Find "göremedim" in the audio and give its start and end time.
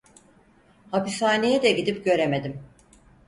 2.05-2.63